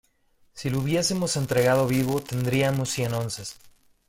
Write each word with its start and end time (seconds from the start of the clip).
si 0.55 0.71
le 0.71 0.77
hubiésemos 0.77 1.37
entregado 1.37 1.85
vivo, 1.85 2.23
tendríamos 2.23 2.89
cien 2.89 3.13
onzas. 3.13 3.57